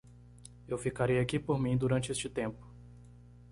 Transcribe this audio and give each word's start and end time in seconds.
Eu 0.67 0.79
ficarei 0.79 1.19
aqui 1.19 1.37
por 1.37 1.59
mim 1.59 1.77
durante 1.77 2.11
este 2.11 2.27
tempo. 2.27 2.65